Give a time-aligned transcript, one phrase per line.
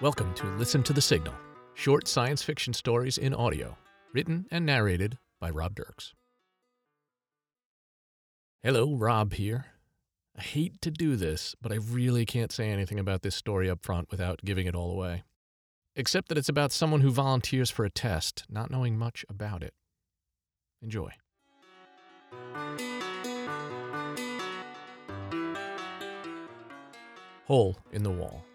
[0.00, 1.34] Welcome to Listen to the Signal,
[1.74, 3.76] short science fiction stories in audio,
[4.14, 6.14] written and narrated by Rob Dirks.
[8.62, 9.66] Hello, Rob here.
[10.38, 13.84] I hate to do this, but I really can't say anything about this story up
[13.84, 15.24] front without giving it all away.
[15.94, 19.74] Except that it's about someone who volunteers for a test, not knowing much about it.
[20.80, 21.10] Enjoy.
[27.44, 28.46] Hole in the wall.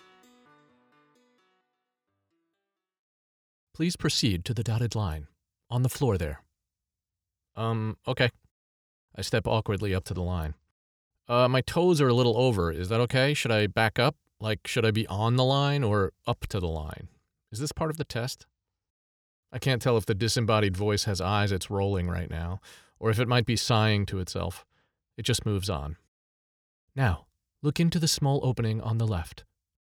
[3.76, 5.28] Please proceed to the dotted line.
[5.70, 6.42] On the floor there.
[7.58, 8.30] Um, okay.
[9.18, 10.54] I step awkwardly up to the line.
[11.28, 12.72] Uh, my toes are a little over.
[12.72, 13.34] Is that okay?
[13.34, 14.16] Should I back up?
[14.40, 17.10] Like, should I be on the line or up to the line?
[17.52, 18.46] Is this part of the test?
[19.52, 22.62] I can't tell if the disembodied voice has eyes it's rolling right now,
[22.98, 24.66] or if it might be sighing to itself.
[25.18, 25.98] It just moves on.
[26.96, 27.26] Now,
[27.62, 29.44] look into the small opening on the left.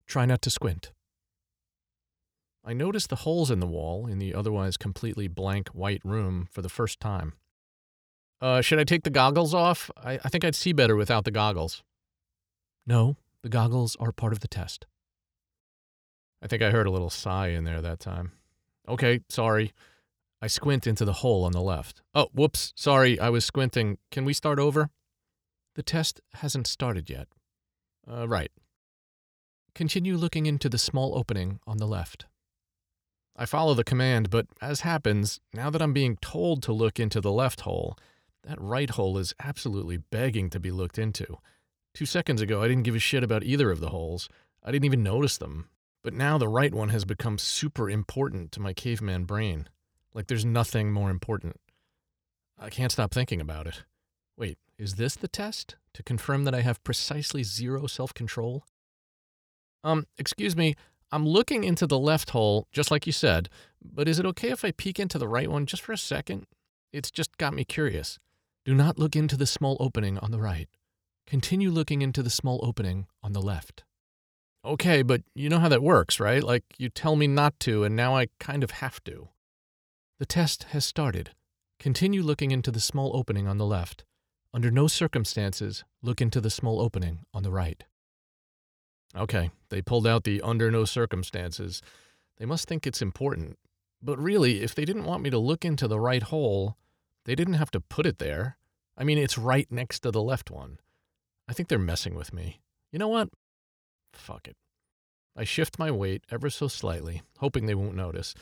[0.08, 0.94] Try not to squint.
[2.66, 6.64] I noticed the holes in the wall in the otherwise completely blank white room for
[6.64, 7.34] the first time.
[8.42, 9.92] Uh, should I take the goggles off?
[9.96, 11.84] I, I think I'd see better without the goggles.
[12.88, 14.88] No, the goggles are part of the test.
[16.42, 18.32] I think I heard a little sigh in there that time.
[18.88, 19.72] Okay, sorry.
[20.42, 22.02] I squint into the hole on the left.
[22.14, 24.00] Oh, whoops, sorry, I was squinting.
[24.12, 24.90] Can we start over?
[25.76, 27.28] The test hasn't started yet.
[28.10, 28.52] Uh, right.
[29.74, 32.26] Continue looking into the small opening on the left.
[33.36, 37.20] I follow the command, but as happens, now that I'm being told to look into
[37.20, 37.98] the left hole,
[38.44, 41.38] that right hole is absolutely begging to be looked into.
[41.94, 44.30] Two seconds ago, I didn't give a shit about either of the holes.
[44.64, 45.70] I didn't even notice them.
[46.04, 49.68] But now the right one has become super important to my caveman brain.
[50.14, 51.60] Like there's nothing more important.
[52.60, 53.84] I can't stop thinking about it.
[54.38, 55.76] Wait, is this the test?
[55.94, 58.66] To confirm that I have precisely zero self control?
[59.84, 60.76] Um, excuse me,
[61.16, 63.48] I'm looking into the left hole, just like you said,
[63.82, 66.46] but is it okay if I peek into the right one just for a second?
[66.92, 68.20] It's just got me curious.
[68.66, 70.68] Do not look into the small opening on the right.
[71.26, 73.86] Continue looking into the small opening on the left.
[74.66, 76.44] Okay, but you know how that works, right?
[76.44, 79.30] Like you tell me not to, and now I kind of have to.
[80.20, 81.30] The test has started.
[81.80, 84.04] Continue looking into the small opening on the left.
[84.54, 87.86] Under no circumstances, look into the small opening on the right.
[89.16, 91.82] Okay, they pulled out the under no circumstances.
[92.38, 93.58] They must think it's important.
[94.02, 96.78] But really, if they didn't want me to look into the right hole,
[97.24, 98.58] they didn't have to put it there.
[98.98, 100.80] I mean, it's right next to the left one.
[101.48, 102.62] I think they're messing with me.
[102.92, 103.30] You know what?
[104.14, 104.58] Fuck it.
[105.36, 108.34] I shift my weight ever so slightly, hoping they won't notice,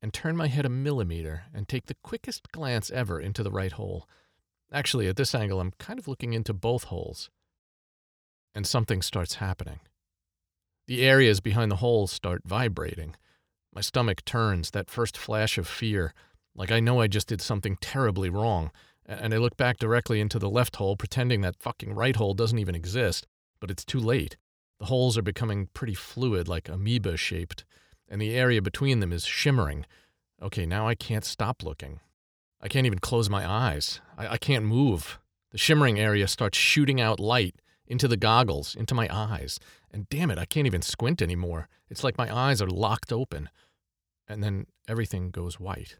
[0.00, 3.72] and turn my head a millimeter and take the quickest glance ever into the right
[3.72, 4.08] hole.
[4.72, 7.30] Actually, at this angle, I'm kind of looking into both holes.
[8.54, 9.80] And something starts happening.
[10.86, 13.14] The areas behind the holes start vibrating.
[13.74, 16.12] My stomach turns, that first flash of fear,
[16.54, 18.70] like I know I just did something terribly wrong,
[19.06, 22.58] and I look back directly into the left hole, pretending that fucking right hole doesn't
[22.58, 23.26] even exist,
[23.60, 24.36] but it's too late.
[24.78, 27.64] The holes are becoming pretty fluid, like amoeba shaped,
[28.08, 29.86] and the area between them is shimmering.
[30.42, 32.00] Okay, now I can't stop looking.
[32.60, 34.00] I can't even close my eyes.
[34.18, 35.18] I, I can't move.
[35.52, 37.54] The shimmering area starts shooting out light
[37.92, 39.60] into the goggles, into my eyes.
[39.92, 41.68] And damn it, I can't even squint anymore.
[41.90, 43.50] It's like my eyes are locked open.
[44.26, 45.98] And then everything goes white.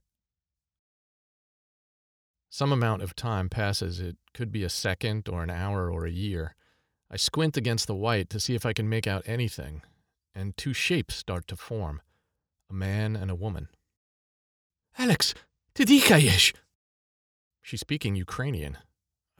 [2.50, 4.00] Some amount of time passes.
[4.00, 6.54] It could be a second or an hour or a year.
[7.10, 9.82] I squint against the white to see if I can make out anything,
[10.34, 12.00] and two shapes start to form
[12.70, 13.68] a man and a woman.
[14.98, 15.34] Alex,
[15.74, 15.84] ty
[17.62, 18.78] She's speaking Ukrainian.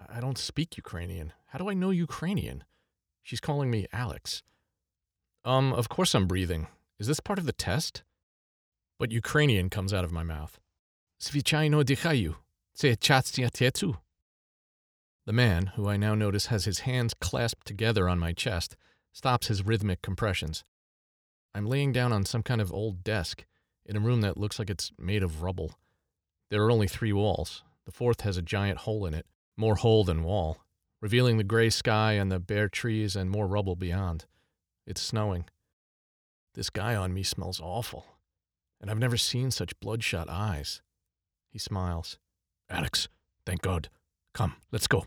[0.09, 1.33] I don't speak Ukrainian.
[1.49, 2.65] How do I know Ukrainian?
[3.23, 4.43] She's calling me Alex.
[5.45, 6.69] Um, of course I'm breathing.
[6.99, 8.03] Is this part of the test?
[8.99, 10.59] But Ukrainian comes out of my mouth.
[11.21, 12.37] Svichayno dikhayu.
[12.77, 13.99] Tsechatsyatetu.
[15.27, 18.77] The man, who I now notice has his hands clasped together on my chest,
[19.13, 20.65] stops his rhythmic compressions.
[21.55, 23.45] I'm laying down on some kind of old desk
[23.85, 25.79] in a room that looks like it's made of rubble.
[26.51, 27.63] There are only three walls.
[27.85, 29.27] The fourth has a giant hole in it,
[29.57, 30.59] more hole than wall,
[31.01, 34.25] revealing the gray sky and the bare trees and more rubble beyond.
[34.87, 35.45] It's snowing.
[36.55, 38.05] This guy on me smells awful,
[38.81, 40.83] and I've never seen such bloodshot eyes.
[41.51, 42.19] He smiles.
[42.69, 43.09] Alex,
[43.47, 43.89] thank God.
[44.35, 45.07] Come, let's go.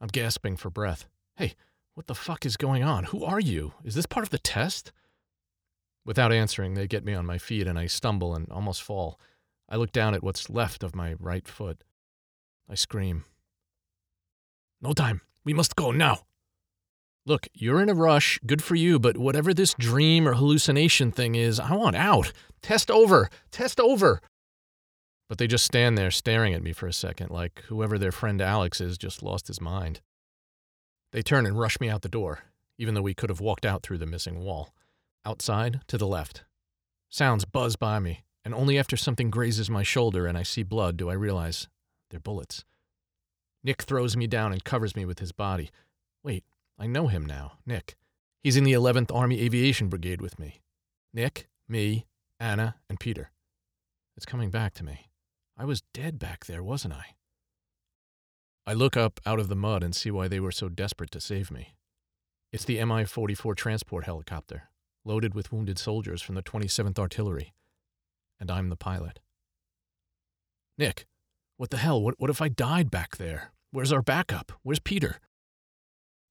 [0.00, 1.06] I'm gasping for breath.
[1.36, 1.54] Hey,
[1.94, 3.04] what the fuck is going on?
[3.04, 3.74] Who are you?
[3.84, 4.92] Is this part of the test?
[6.04, 9.18] Without answering, they get me on my feet and I stumble and almost fall.
[9.68, 11.82] I look down at what's left of my right foot.
[12.68, 13.24] I scream.
[14.80, 15.22] No time.
[15.44, 16.20] We must go now.
[17.24, 21.34] Look, you're in a rush, good for you, but whatever this dream or hallucination thing
[21.34, 22.32] is, I want out.
[22.62, 24.20] Test over, test over.
[25.28, 28.40] But they just stand there staring at me for a second, like whoever their friend
[28.40, 30.00] Alex is just lost his mind.
[31.12, 32.44] They turn and rush me out the door,
[32.78, 34.74] even though we could have walked out through the missing wall.
[35.24, 36.44] Outside, to the left.
[37.10, 40.96] Sounds buzz by me, and only after something grazes my shoulder and I see blood
[40.96, 41.68] do I realize
[42.10, 42.64] they're bullets.
[43.64, 45.70] Nick throws me down and covers me with his body.
[46.22, 46.44] Wait,
[46.78, 47.96] I know him now, Nick.
[48.42, 50.60] He's in the 11th Army Aviation Brigade with me.
[51.12, 52.06] Nick, me,
[52.38, 53.30] Anna, and Peter.
[54.16, 55.10] It's coming back to me.
[55.56, 57.16] I was dead back there, wasn't I?
[58.66, 61.20] I look up out of the mud and see why they were so desperate to
[61.20, 61.74] save me.
[62.52, 64.70] It's the Mi 44 transport helicopter,
[65.04, 67.54] loaded with wounded soldiers from the 27th Artillery.
[68.38, 69.18] And I'm the pilot.
[70.78, 71.06] Nick,
[71.58, 72.00] what the hell?
[72.00, 73.50] What, what if I died back there?
[73.72, 74.52] Where's our backup?
[74.62, 75.18] Where's Peter?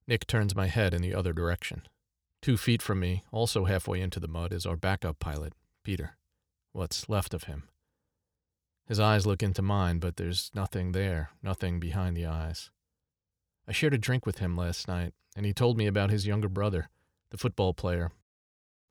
[0.08, 1.82] Nick turns my head in the other direction.
[2.40, 5.52] Two feet from me, also halfway into the mud, is our backup pilot,
[5.84, 6.16] Peter.
[6.72, 7.64] What's left of him.
[8.86, 12.70] His eyes look into mine, but there's nothing there, nothing behind the eyes.
[13.66, 16.48] I shared a drink with him last night, and he told me about his younger
[16.48, 16.88] brother,
[17.30, 18.12] the football player,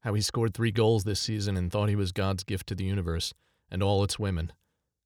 [0.01, 2.83] how he scored three goals this season and thought he was God's gift to the
[2.83, 3.33] universe
[3.71, 4.51] and all its women.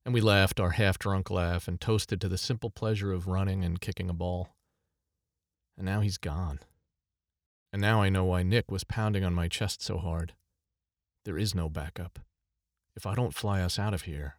[0.06, 3.64] And we laughed our half drunk laugh and toasted to the simple pleasure of running
[3.64, 4.56] and kicking a ball.
[5.78, 6.60] And now he's gone.
[7.72, 10.34] And now I know why Nick was pounding on my chest so hard.
[11.24, 12.20] There is no backup.
[12.96, 14.36] If I don't fly us out of here,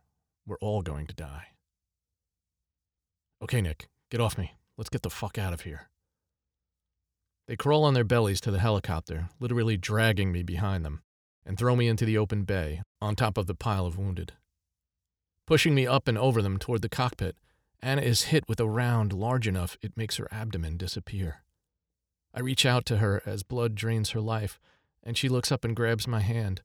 [0.47, 1.49] we're all going to die.
[3.43, 4.53] Okay, Nick, get off me.
[4.76, 5.88] Let's get the fuck out of here.
[7.49, 11.03] They crawl on their bellies to the helicopter, literally dragging me behind them,
[11.44, 14.32] and throw me into the open bay, on top of the pile of wounded.
[15.52, 17.37] Pushing me up and over them toward the cockpit,
[17.82, 21.43] Anna is hit with a round large enough it makes her abdomen disappear.
[22.32, 24.58] I reach out to her as blood drains her life,
[25.02, 26.62] and she looks up and grabs my hand,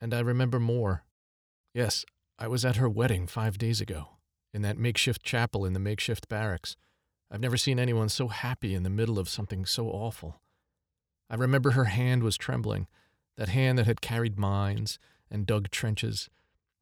[0.00, 1.04] and I remember more.
[1.74, 2.04] Yes,
[2.36, 4.16] I was at her wedding five days ago,
[4.52, 6.76] in that makeshift chapel in the makeshift barracks.
[7.30, 10.40] I've never seen anyone so happy in the middle of something so awful.
[11.30, 12.88] I remember her hand was trembling,
[13.36, 14.98] that hand that had carried mines
[15.30, 16.30] and dug trenches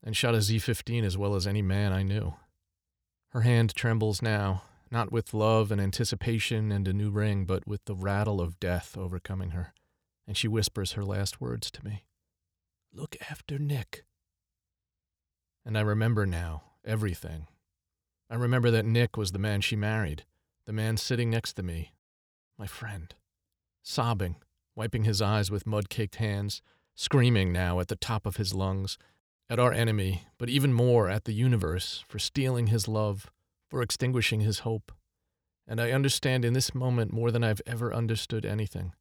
[0.03, 2.35] and shot a Z 15 as well as any man I knew.
[3.31, 7.85] Her hand trembles now, not with love and anticipation and a new ring, but with
[7.87, 9.73] the rattle of death overcoming her,
[10.27, 12.05] and she whispers her last words to me
[12.93, 14.05] Look after Nick.
[15.65, 17.47] And I remember now everything.
[18.29, 20.25] I remember that Nick was the man she married,
[20.67, 21.95] the man sitting next to me,
[22.59, 23.15] my friend,
[23.83, 24.37] sobbing,
[24.75, 26.61] wiping his eyes with mud caked hands,
[26.95, 28.99] screaming now at the top of his lungs
[29.53, 33.31] at our enemy, but even more at the universe for stealing his love,
[33.69, 34.91] for extinguishing his hope.
[35.69, 38.95] And I understand in this moment more than I've ever understood anything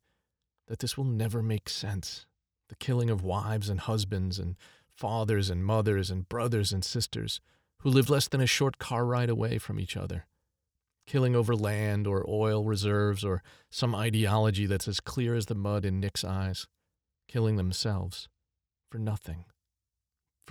[0.68, 2.25] that this will never make sense.
[2.68, 4.57] The killing of wives and husbands and
[4.89, 7.39] fathers and mothers and brothers and sisters
[7.80, 10.25] who live less than a short car ride away from each other.
[11.07, 15.86] Killing over land or oil reserves or some ideology that's as clear as the mud
[15.86, 16.68] in Nick's eyes.
[17.30, 18.27] Killing themselves
[18.89, 19.45] for nothing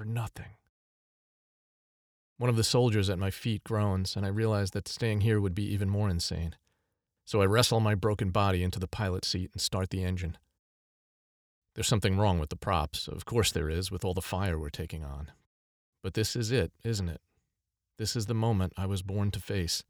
[0.01, 0.57] for nothing.
[2.39, 5.55] One of the soldiers at my feet groans, and I realize that staying here would
[5.55, 6.57] be even more insane.
[7.27, 10.39] So I wrestle my broken body into the pilot seat and start the engine.
[11.75, 13.09] There's something wrong with the props.
[13.09, 15.33] Of course there is, with all the fire we're taking on.
[16.03, 17.21] But this is it, isn't it?
[17.99, 19.85] This is the moment I was born to face.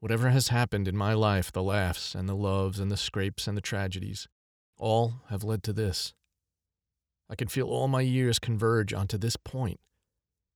[0.00, 3.56] Whatever has happened in my life, the laughs and the loves and the scrapes and
[3.56, 4.26] the tragedies,
[4.76, 6.14] all have led to this.
[7.30, 9.78] I can feel all my years converge onto this point.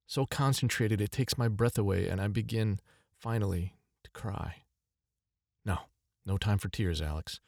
[0.06, 2.80] So concentrated it takes my breath away, and I begin,
[3.16, 4.64] finally, to cry.
[5.64, 5.78] No,
[6.26, 7.40] no time for tears, Alex.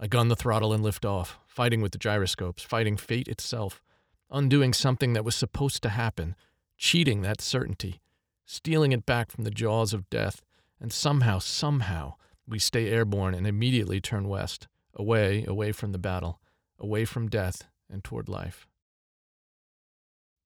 [0.00, 3.82] I gun the throttle and lift off, fighting with the gyroscopes, fighting fate itself,
[4.30, 6.34] undoing something that was supposed to happen,
[6.78, 8.00] cheating that certainty,
[8.46, 10.40] stealing it back from the jaws of death,
[10.80, 12.14] and somehow, somehow,
[12.46, 16.40] we stay airborne and immediately turn west, away, away from the battle,
[16.78, 18.66] away from death, and toward life.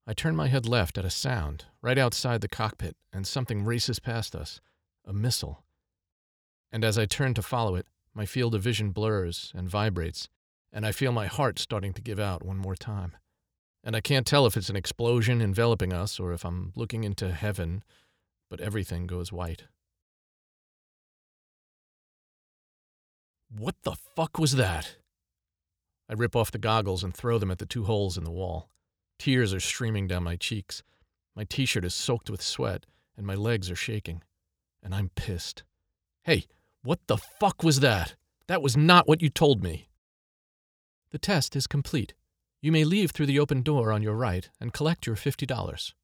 [0.06, 4.00] I turn my head left at a sound right outside the cockpit, and something races
[4.00, 4.60] past us
[5.06, 5.62] a missile.
[6.72, 10.28] And as I turn to follow it, my field of vision blurs and vibrates,
[10.72, 13.16] and I feel my heart starting to give out one more time.
[13.84, 17.32] And I can't tell if it's an explosion enveloping us or if I'm looking into
[17.32, 17.82] heaven,
[18.48, 19.64] but everything goes white.
[23.50, 24.96] What the fuck was that?
[26.12, 28.68] I rip off the goggles and throw them at the two holes in the wall.
[29.18, 30.82] Tears are streaming down my cheeks.
[31.34, 32.84] My t shirt is soaked with sweat,
[33.16, 34.22] and my legs are shaking.
[34.82, 35.62] And I'm pissed.
[36.24, 36.44] Hey,
[36.82, 38.14] what the fuck was that?
[38.46, 39.88] That was not what you told me.
[41.12, 42.12] The test is complete.
[42.60, 45.94] You may leave through the open door on your right and collect your $50.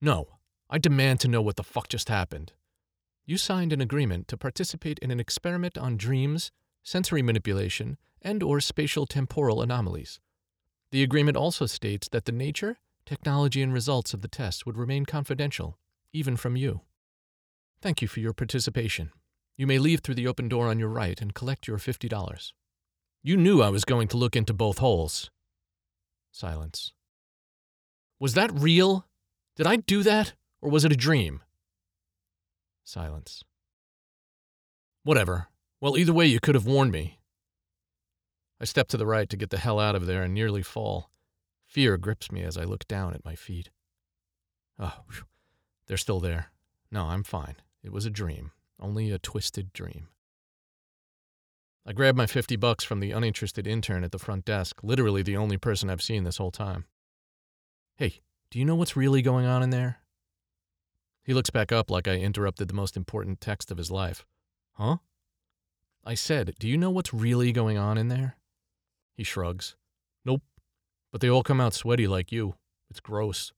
[0.00, 0.28] No,
[0.70, 2.52] I demand to know what the fuck just happened.
[3.24, 6.52] You signed an agreement to participate in an experiment on dreams,
[6.84, 10.18] sensory manipulation, and or spatial temporal anomalies.
[10.90, 15.06] The agreement also states that the nature, technology, and results of the test would remain
[15.06, 15.78] confidential,
[16.12, 16.80] even from you.
[17.80, 19.12] Thank you for your participation.
[19.56, 22.52] You may leave through the open door on your right and collect your $50.
[23.22, 25.30] You knew I was going to look into both holes.
[26.32, 26.92] Silence.
[28.18, 29.06] Was that real?
[29.54, 30.32] Did I do that?
[30.60, 31.42] Or was it a dream?
[32.82, 33.44] Silence.
[35.04, 35.46] Whatever.
[35.80, 37.20] Well, either way, you could have warned me.
[38.60, 41.10] I step to the right to get the hell out of there and nearly fall.
[41.66, 43.70] Fear grips me as I look down at my feet.
[44.78, 45.00] Oh,
[45.86, 46.52] they're still there.
[46.90, 47.56] No, I'm fine.
[47.82, 50.08] It was a dream, only a twisted dream.
[51.86, 55.36] I grab my 50 bucks from the uninterested intern at the front desk, literally the
[55.36, 56.84] only person I've seen this whole time.
[57.94, 58.20] Hey,
[58.50, 59.98] do you know what's really going on in there?
[61.22, 64.24] He looks back up like I interrupted the most important text of his life.
[64.72, 64.98] Huh?
[66.04, 68.35] I said, Do you know what's really going on in there?
[69.16, 69.76] He shrugs.
[70.24, 70.42] Nope.
[71.12, 72.54] But they all come out sweaty like you.
[72.90, 73.52] It's gross.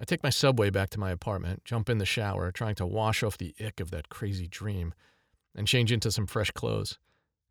[0.00, 3.22] I take my subway back to my apartment, jump in the shower, trying to wash
[3.22, 4.94] off the ick of that crazy dream,
[5.56, 6.98] and change into some fresh clothes.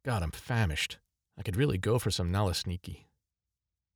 [0.06, 0.98] God, I'm famished.
[1.38, 3.06] I could really go for some Nalesniki.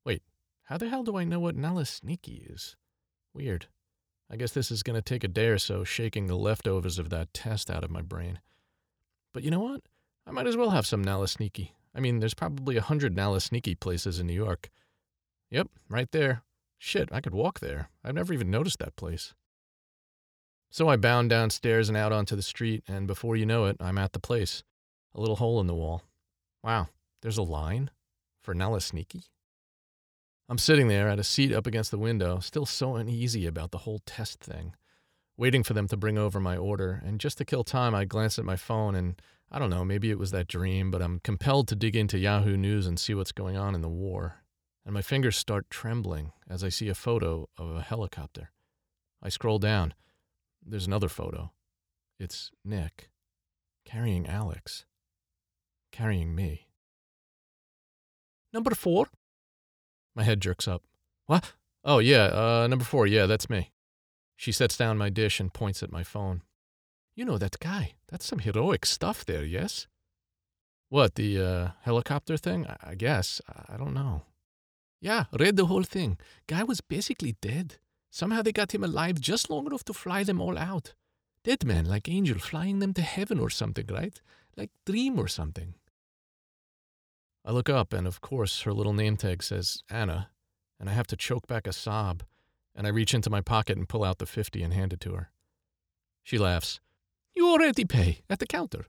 [0.05, 0.21] Wait,
[0.63, 2.75] how the hell do I know what Nalesniki is?
[3.33, 3.67] Weird.
[4.29, 7.09] I guess this is going to take a day or so shaking the leftovers of
[7.09, 8.39] that test out of my brain.
[9.33, 9.81] But you know what?
[10.27, 11.71] I might as well have some Nalesniki.
[11.93, 14.69] I mean, there's probably a hundred Nalesniki places in New York.
[15.49, 16.43] Yep, right there.
[16.77, 17.89] Shit, I could walk there.
[18.03, 19.33] I've never even noticed that place.
[20.69, 23.97] So I bound downstairs and out onto the street, and before you know it, I'm
[23.97, 24.63] at the place.
[25.13, 26.03] A little hole in the wall.
[26.63, 26.87] Wow,
[27.21, 27.91] there's a line?
[28.41, 29.25] For Nalesniki?
[30.49, 33.79] I'm sitting there at a seat up against the window, still so uneasy about the
[33.79, 34.73] whole test thing,
[35.41, 38.37] waiting for them to bring over my order, and just to kill time, I glance
[38.37, 39.19] at my phone and
[39.51, 42.55] I don't know, maybe it was that dream, but I'm compelled to dig into Yahoo
[42.55, 44.43] News and see what's going on in the war.
[44.85, 48.51] And my fingers start trembling as I see a photo of a helicopter.
[49.23, 49.95] I scroll down.
[50.63, 51.51] There's another photo.
[52.19, 53.09] It's Nick
[53.83, 54.85] carrying Alex,
[55.91, 56.67] carrying me.
[58.53, 59.07] Number four?
[60.15, 60.83] My head jerks up.
[61.25, 61.53] What?
[61.83, 63.07] Oh, yeah, uh, number four.
[63.07, 63.70] Yeah, that's me.
[64.41, 66.41] She sets down my dish and points at my phone.
[67.13, 67.93] You know that guy.
[68.07, 69.85] That's some heroic stuff there, yes?
[70.89, 72.65] What, the uh, helicopter thing?
[72.81, 73.39] I guess.
[73.69, 74.23] I don't know.
[74.99, 76.17] Yeah, read the whole thing.
[76.47, 77.75] Guy was basically dead.
[78.09, 80.95] Somehow they got him alive just long enough to fly them all out.
[81.43, 84.19] Dead man, like angel, flying them to heaven or something, right?
[84.57, 85.75] Like dream or something.
[87.45, 90.31] I look up, and of course, her little name tag says Anna,
[90.79, 92.23] and I have to choke back a sob,
[92.75, 95.13] and I reach into my pocket and pull out the 50 and hand it to
[95.13, 95.31] her.
[96.23, 96.79] She laughs.
[97.35, 98.85] You already pay at the counter.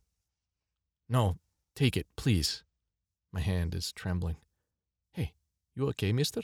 [1.08, 1.38] No,
[1.74, 2.64] take it, please.
[3.32, 4.36] My hand is trembling.
[5.12, 5.32] Hey,
[5.74, 6.42] you okay, mister?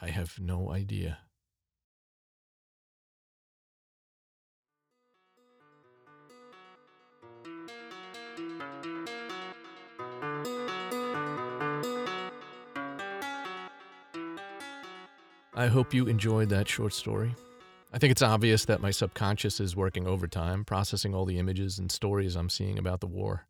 [0.00, 1.18] I have no idea.
[15.56, 17.32] I hope you enjoyed that short story.
[17.92, 21.92] I think it's obvious that my subconscious is working overtime, processing all the images and
[21.92, 23.46] stories I'm seeing about the war.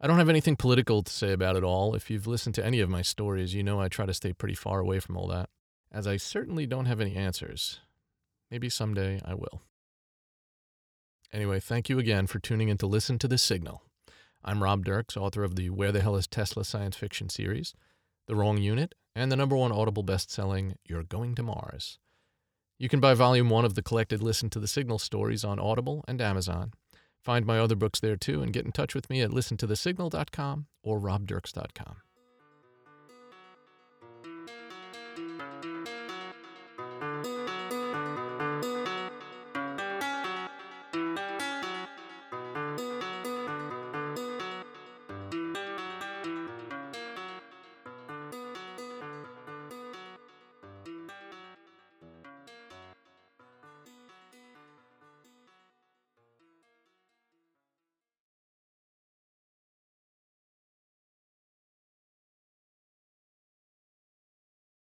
[0.00, 1.94] I don't have anything political to say about it all.
[1.94, 4.56] If you've listened to any of my stories, you know I try to stay pretty
[4.56, 5.48] far away from all that,
[5.92, 7.78] as I certainly don't have any answers.
[8.50, 9.62] Maybe someday I will.
[11.32, 13.84] Anyway, thank you again for tuning in to Listen to the Signal.
[14.44, 17.74] I'm Rob Dirks, author of the Where the Hell is Tesla science fiction series,
[18.26, 21.98] The Wrong Unit, and the number one Audible best-selling You're Going to Mars.
[22.78, 26.04] You can buy volume one of the collected Listen to the Signal stories on Audible
[26.08, 26.72] and Amazon.
[27.22, 30.98] Find my other books there too and get in touch with me at listentothesignal.com or
[30.98, 31.96] robdirks.com.